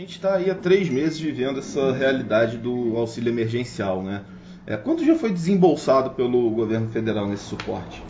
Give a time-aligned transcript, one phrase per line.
[0.00, 4.22] gente está aí há três meses vivendo essa realidade do auxílio emergencial, né?
[4.66, 8.00] É, quanto já foi desembolsado pelo governo federal nesse suporte?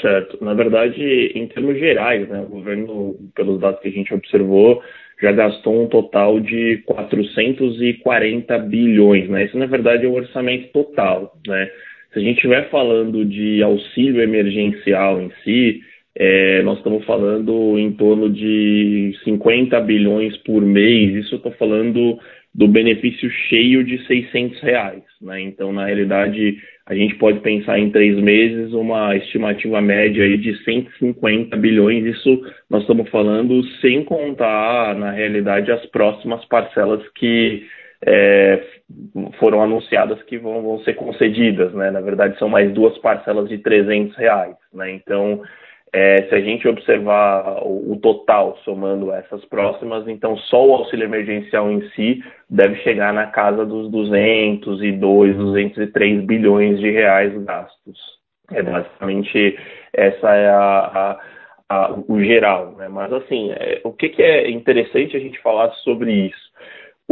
[0.00, 0.42] Certo.
[0.42, 4.82] Na verdade, em termos gerais, né, o governo, pelos dados que a gente observou,
[5.20, 9.28] já gastou um total de 440 bilhões.
[9.28, 9.44] Né?
[9.44, 11.36] Isso, na verdade, é o orçamento total.
[11.46, 11.70] Né?
[12.12, 15.82] Se a gente estiver falando de auxílio emergencial em si,
[16.16, 21.14] é, nós estamos falando em torno de 50 bilhões por mês.
[21.24, 22.18] Isso eu estou falando
[22.52, 25.02] do benefício cheio de 600 reais.
[25.22, 25.40] Né?
[25.42, 30.56] Então, na realidade, a gente pode pensar em três meses uma estimativa média aí de
[30.64, 32.04] 150 bilhões.
[32.04, 37.62] Isso nós estamos falando sem contar, na realidade, as próximas parcelas que
[38.04, 38.60] é,
[39.38, 41.72] foram anunciadas que vão, vão, ser concedidas.
[41.72, 41.92] Né?
[41.92, 44.56] Na verdade, são mais duas parcelas de 300 reais.
[44.74, 44.90] Né?
[44.92, 45.42] Então,
[45.92, 51.04] é, se a gente observar o, o, total somando essas próximas, então só o auxílio
[51.04, 57.98] emergencial em si deve chegar na casa dos 202, 203 bilhões de reais gastos.
[58.52, 59.58] É basicamente
[59.92, 61.20] essa é a, a,
[61.68, 62.72] a o geral.
[62.76, 62.88] Né?
[62.88, 66.49] Mas assim, é, o que, que, é interessante a gente falar sobre isso?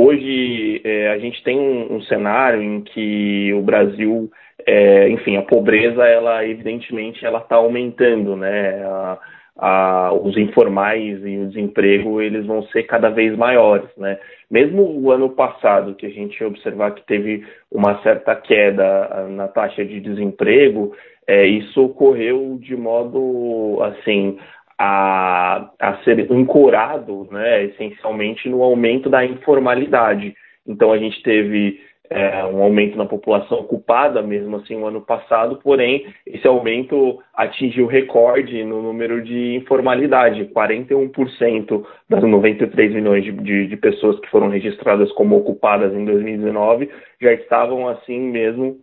[0.00, 4.30] Hoje é, a gente tem um, um cenário em que o Brasil
[4.64, 8.84] é, enfim, a pobreza, ela evidentemente, ela está aumentando, né?
[8.84, 9.18] A,
[9.56, 14.18] a, os informais e o desemprego, eles vão ser cada vez maiores, né?
[14.50, 19.84] Mesmo o ano passado, que a gente observar que teve uma certa queda na taxa
[19.84, 20.94] de desemprego,
[21.26, 24.38] é, isso ocorreu de modo, assim,
[24.78, 30.34] a, a ser ancorado, né, essencialmente no aumento da informalidade.
[30.66, 35.60] Então a gente teve é, um aumento na população ocupada, mesmo assim, no ano passado,
[35.62, 40.46] porém, esse aumento atingiu recorde no número de informalidade.
[40.46, 46.88] 41% das 93 milhões de, de, de, pessoas que foram registradas como ocupadas em 2019
[47.20, 48.78] já estavam, assim mesmo,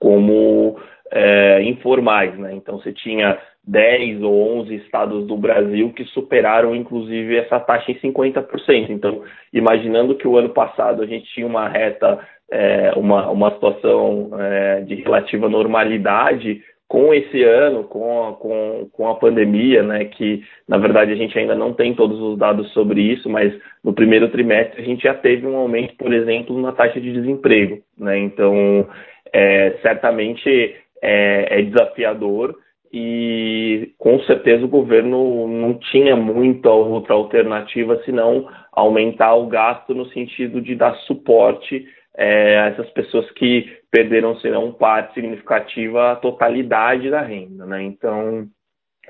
[0.00, 0.78] como
[1.12, 2.36] é, informais.
[2.38, 2.54] Né?
[2.54, 7.94] Então, você tinha 10 ou 11 estados do Brasil que superaram, inclusive, essa taxa em
[7.94, 8.90] 50%.
[8.90, 9.22] Então,
[9.52, 12.18] imaginando que o ano passado a gente tinha uma reta,
[12.50, 19.08] é, uma, uma situação é, de relativa normalidade, com esse ano, com a, com, com
[19.08, 23.00] a pandemia, né, que na verdade a gente ainda não tem todos os dados sobre
[23.00, 23.52] isso, mas
[23.82, 27.82] no primeiro trimestre a gente já teve um aumento, por exemplo, na taxa de desemprego.
[27.98, 28.18] Né?
[28.18, 28.86] Então,
[29.32, 32.58] é, certamente é, é desafiador
[32.92, 40.06] e com certeza o governo não tinha muita outra alternativa senão aumentar o gasto no
[40.06, 41.86] sentido de dar suporte
[42.16, 47.66] é, a essas pessoas que perderam, se não parte significativa, a totalidade da renda.
[47.66, 47.82] Né?
[47.84, 48.48] Então,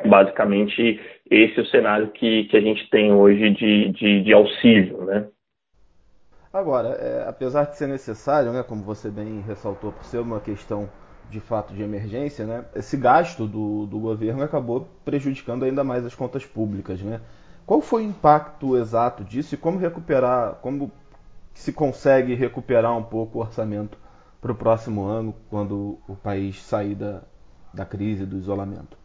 [0.05, 5.05] basicamente, esse é o cenário que, que a gente tem hoje de, de, de auxílio.
[5.05, 5.29] Né?
[6.53, 10.89] Agora, é, apesar de ser necessário, né, como você bem ressaltou, por ser uma questão
[11.31, 16.15] de fato de emergência, né, esse gasto do, do governo acabou prejudicando ainda mais as
[16.15, 17.03] contas públicas.
[17.03, 17.21] Né?
[17.67, 20.91] Qual foi o impacto exato disso e como recuperar, como
[21.53, 23.99] se consegue recuperar um pouco o orçamento
[24.41, 27.23] para o próximo ano, quando o país sair da,
[27.75, 28.97] da crise, do isolamento?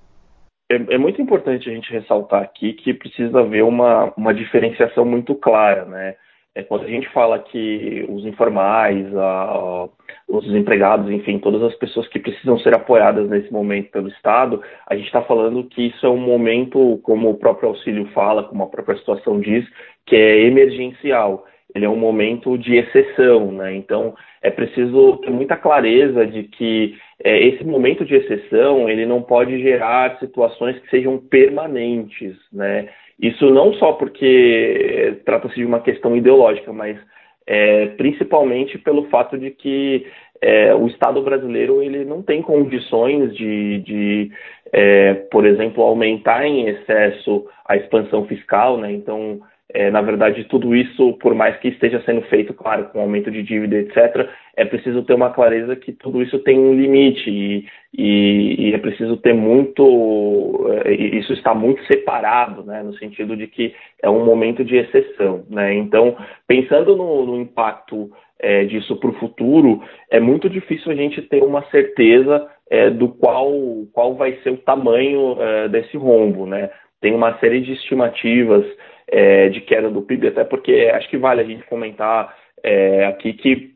[0.72, 5.36] É, é, muito importante a gente ressaltar aqui que precisa haver uma, uma diferenciação muito
[5.36, 6.16] clara, né?
[6.54, 9.90] É, quando a gente fala que os informais, a, a,
[10.32, 14.96] os desempregados, enfim, todas as pessoas que precisam ser apoiadas nesse momento pelo Estado, a
[14.96, 18.68] gente está falando que isso é um momento, como o próprio auxílio fala, como a
[18.68, 19.66] própria situação diz,
[20.06, 21.46] que é emergencial.
[21.76, 23.76] Ele é um momento de exceção, né?
[23.76, 29.22] Então é preciso ter muita clareza de que é, esse momento de exceção ele não
[29.22, 32.90] pode gerar situações que sejam permanentes, né?
[33.22, 36.98] Isso não só porque trata-se de uma questão ideológica, mas
[37.46, 40.06] é, principalmente pelo fato de que
[40.42, 44.32] é, o Estado brasileiro ele não tem condições de, de
[44.74, 48.92] é, por exemplo, aumentar em excesso a expansão fiscal, né?
[48.92, 49.42] Então,
[49.74, 53.42] é, na verdade, tudo isso, por mais que esteja sendo feito, claro, com aumento de
[53.42, 57.66] dívida, etc., é preciso ter uma clareza que tudo isso tem um limite e,
[57.98, 60.68] e, e é preciso ter muito.
[60.84, 65.46] É, isso está muito separado, né, no sentido de que é um momento de exceção.
[65.50, 65.74] Né?
[65.76, 71.22] Então, pensando no, no impacto é, disso para o futuro, é muito difícil a gente
[71.22, 73.52] ter uma certeza é, do qual,
[73.94, 76.46] qual vai ser o tamanho é, desse rombo.
[76.46, 76.70] Né?
[77.00, 78.66] Tem uma série de estimativas
[79.12, 83.34] é, de queda do PIB, até porque acho que vale a gente comentar é, aqui
[83.34, 83.72] que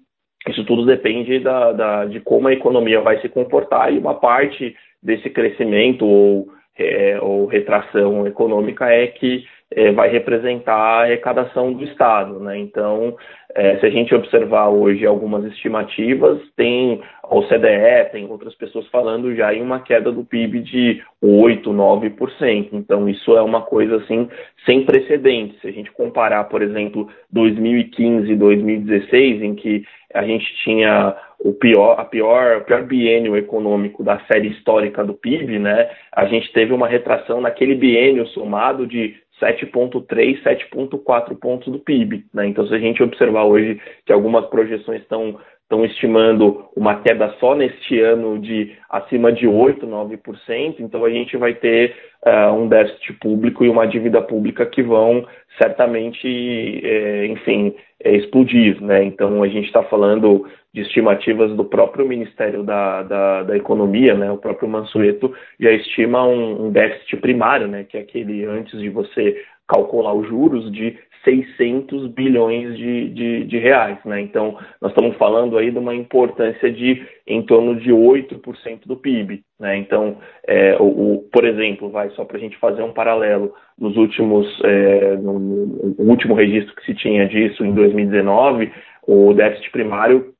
[0.48, 4.76] isso tudo depende da, da, de como a economia vai se comportar e uma parte
[5.04, 11.83] desse crescimento ou é, ou retração econômica é que é, vai representar a arrecadação do
[11.83, 12.39] Estado.
[12.39, 12.57] Né?
[12.60, 13.16] Então,
[13.54, 19.36] é, se a gente observar hoje algumas estimativas, tem a OCDE, tem outras pessoas falando
[19.36, 22.69] já em uma queda do PIB de 8, 9%.
[22.74, 24.30] Então, isso é uma coisa assim
[24.66, 25.60] sem precedentes.
[25.62, 29.83] Se a gente comparar, por exemplo, 2015 e 2016, em que
[30.16, 35.14] a gente tinha o pior, a pior, o pior biênio econômico da série histórica do
[35.14, 35.90] PIB, né?
[36.12, 42.26] A gente teve uma retração naquele biênio somado de 7,3, 7,4 pontos do PIB.
[42.34, 42.48] Né?
[42.48, 47.56] Então, se a gente observar hoje que algumas projeções estão estão estimando uma queda só
[47.56, 53.14] neste ano de acima de 8, 9%, então a gente vai ter uh, um déficit
[53.14, 55.28] público e uma dívida pública que vão
[55.58, 58.80] certamente, é, enfim, explodir.
[58.82, 59.06] Né?
[59.06, 64.32] Então a gente está falando de estimativas do próprio Ministério da, da, da, Economia, né?
[64.32, 67.86] o próprio Mansueto já estima um, um déficit primário, né?
[67.86, 73.58] que é aquele antes de você calcular os juros de 600 bilhões de, de, de,
[73.58, 73.98] reais.
[74.06, 74.22] Né?
[74.22, 79.42] Então, nós estamos falando aí de uma importância de em torno de 8% do PIB.
[79.60, 79.78] Né?
[79.78, 80.18] Então,
[80.48, 84.48] é, o, o, por exemplo, vai só para a gente fazer um paralelo, nos últimos,
[84.64, 88.72] é, no, no, último registro que se tinha disso, em 2019,
[89.08, 90.34] o déficit primário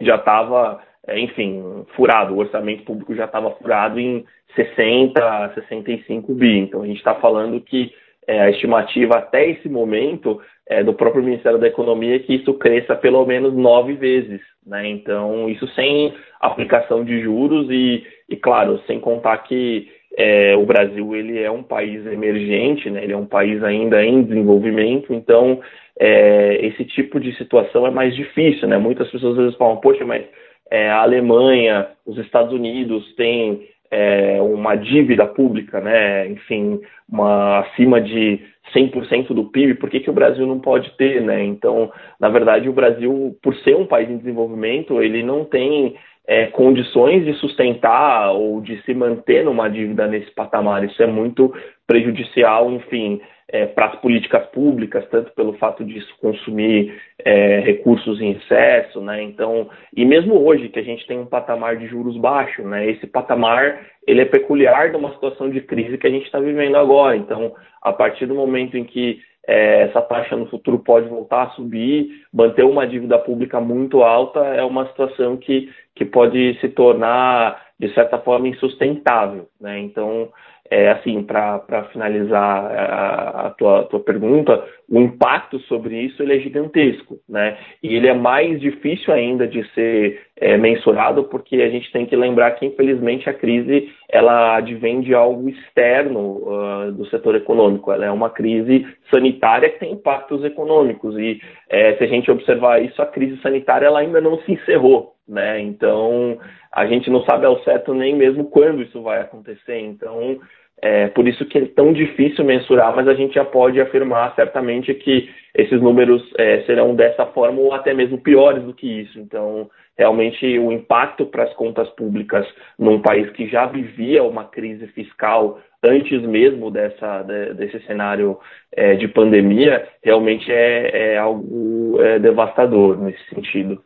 [0.00, 1.62] já estava, é, enfim,
[1.94, 4.24] furado, o orçamento público já estava furado em
[4.56, 6.58] 60, 65 bi.
[6.58, 7.92] Então, a gente está falando que
[8.30, 12.94] é, a estimativa até esse momento é, do próprio Ministério da Economia que isso cresça
[12.94, 14.40] pelo menos nove vezes.
[14.64, 14.88] Né?
[14.88, 21.16] Então, isso sem aplicação de juros e, e claro, sem contar que é, o Brasil
[21.16, 23.02] ele é um país emergente, né?
[23.02, 25.60] ele é um país ainda em desenvolvimento, então
[25.98, 28.68] é, esse tipo de situação é mais difícil.
[28.68, 28.78] Né?
[28.78, 30.24] Muitas pessoas às vezes falam, poxa, mas
[30.70, 36.28] é, a Alemanha, os Estados Unidos têm é, uma dívida pública, né?
[36.28, 38.40] enfim, uma, acima de
[38.74, 41.20] 100% do PIB, por que, que o Brasil não pode ter?
[41.20, 41.44] Né?
[41.44, 45.96] Então, na verdade, o Brasil, por ser um país em desenvolvimento, ele não tem
[46.26, 50.84] é, condições de sustentar ou de se manter numa dívida nesse patamar.
[50.84, 51.52] Isso é muito
[51.86, 53.20] prejudicial, enfim,
[53.52, 59.00] é, para as políticas públicas, tanto pelo fato de isso consumir é, recursos em excesso,
[59.00, 59.22] né?
[59.22, 62.88] Então, e mesmo hoje que a gente tem um patamar de juros baixo, né?
[62.88, 66.76] Esse patamar ele é peculiar de uma situação de crise que a gente está vivendo
[66.76, 67.16] agora.
[67.16, 67.52] Então,
[67.82, 72.08] a partir do momento em que é, essa taxa no futuro pode voltar a subir,
[72.32, 77.92] manter uma dívida pública muito alta é uma situação que, que pode se tornar de
[77.94, 79.78] certa forma insustentável, né?
[79.80, 80.28] Então
[80.70, 86.38] é, assim, para finalizar a, a, tua, tua pergunta, o impacto sobre isso ele é
[86.38, 87.58] gigantesco, né?
[87.82, 92.14] E ele é mais difícil ainda de ser é, mensurado porque a gente tem que
[92.14, 97.90] lembrar que, infelizmente, a crise ela advém de algo externo uh, do setor econômico.
[97.90, 102.80] Ela é uma crise sanitária que tem impactos econômicos e é, se a gente observar
[102.80, 105.60] isso, a crise sanitária ela ainda não se encerrou, né?
[105.60, 106.38] Então
[106.72, 109.78] a gente não sabe ao certo nem mesmo quando isso vai acontecer.
[109.80, 110.38] Então
[110.82, 114.94] é por isso que é tão difícil mensurar, mas a gente já pode afirmar certamente
[114.94, 119.18] que esses números é, serão dessa forma ou até mesmo piores do que isso.
[119.18, 119.68] Então,
[119.98, 122.46] realmente, o impacto para as contas públicas
[122.78, 128.38] num país que já vivia uma crise fiscal antes mesmo dessa, de, desse cenário
[128.72, 133.82] é, de pandemia, realmente é, é algo é, devastador nesse sentido.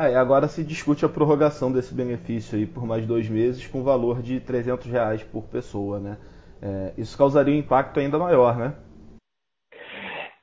[0.00, 3.82] Ah, e agora se discute a prorrogação desse benefício aí por mais dois meses com
[3.82, 6.16] valor de 300 reais por pessoa, né?
[6.62, 8.74] É, isso causaria um impacto ainda maior, né?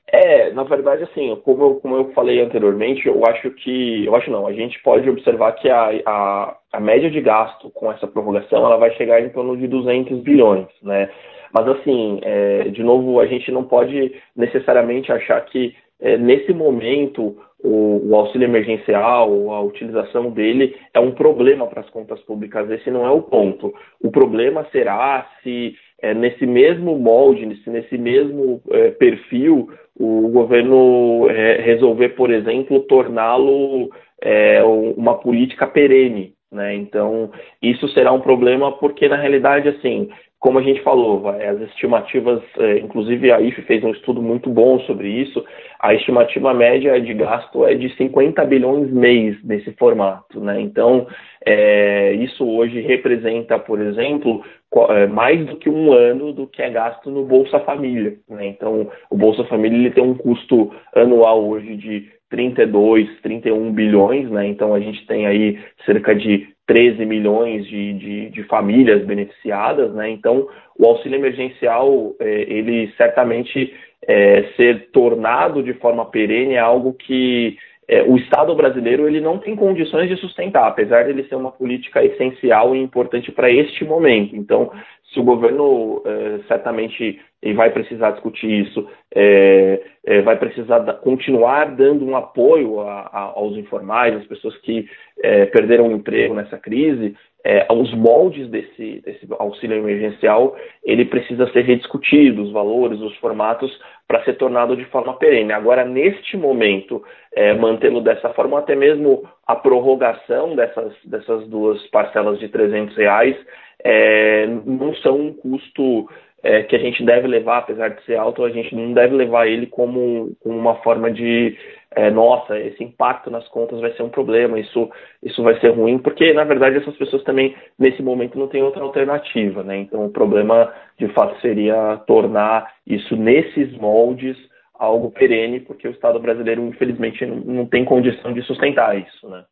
[0.08, 4.30] É, na verdade, assim, como eu, como eu falei anteriormente, eu acho que, eu acho
[4.30, 8.66] não, a gente pode observar que a, a, a média de gasto com essa prorrogação,
[8.66, 11.10] ela vai chegar em torno de 200 bilhões, né?
[11.54, 17.38] Mas, assim, é, de novo, a gente não pode necessariamente achar que é, nesse momento
[17.64, 22.70] o, o, auxílio emergencial, a utilização dele é um problema para as contas públicas.
[22.70, 23.74] Esse não é o ponto.
[24.02, 31.28] O problema será se é, nesse mesmo molde, se nesse mesmo é, perfil, o governo
[31.30, 33.90] é, resolver, por exemplo, torná-lo
[34.22, 36.36] é, uma política perene.
[36.52, 36.76] Né?
[36.76, 40.10] Então, isso será um problema porque, na realidade, assim,
[40.46, 44.80] como a gente falou, as estimativas, é, inclusive a IFE fez um estudo muito bom
[44.82, 45.44] sobre isso,
[45.80, 50.40] a estimativa média de gasto é de 50 bilhões mês nesse formato.
[50.40, 50.62] Né?
[50.62, 51.08] Então,
[51.44, 54.44] é, isso hoje representa, por exemplo,
[54.90, 58.14] é, mais do que um ano do que é gasto no Bolsa Família.
[58.30, 58.46] Né?
[58.46, 64.48] Então, o Bolsa Família ele tem um custo anual hoje de 32, 31 bilhões, né?
[64.48, 70.10] Então a gente tem aí cerca de 13 milhões de, de, de, famílias beneficiadas, né?
[70.10, 73.72] Então, o auxílio emergencial, é, ele certamente
[74.08, 79.38] é, ser tornado de forma perene é algo que é, o Estado brasileiro ele não
[79.38, 83.86] tem condições de sustentar, apesar de ele ser uma política essencial e importante para este
[83.86, 84.36] momento.
[84.36, 84.72] Então,
[85.14, 87.22] se o governo é, certamente
[87.54, 93.20] vai precisar discutir isso, é, é, vai precisar da, continuar dando um apoio a, a,
[93.36, 94.88] aos informais, às pessoas que
[95.22, 97.16] é, perderam o emprego nessa crise,
[97.46, 103.72] é, os moldes desse, desse, auxílio emergencial, ele precisa ser rediscutido, os valores, os formatos,
[104.08, 105.54] para ser tornado de forma perene.
[105.54, 107.04] Agora, neste momento,
[107.36, 113.38] é, mantê-lo dessa forma, até mesmo a prorrogação dessas, dessas duas parcelas de 300 reais,
[113.84, 116.10] é, não são um custo
[116.42, 119.48] é, que a gente deve levar, apesar de ser alto, a gente não deve levar
[119.48, 121.56] ele como, como uma forma de,
[121.96, 124.90] é, nossa, esse impacto nas contas vai ser um problema, isso,
[125.24, 128.84] isso vai ser ruim, porque na verdade essas pessoas também, nesse momento, não têm outra
[128.84, 129.78] alternativa, né?
[129.78, 134.38] Então o problema, de fato, seria tornar isso nesses moldes
[134.78, 139.46] algo perene, porque o Estado brasileiro, infelizmente, não, não tem condição de sustentar isso, né?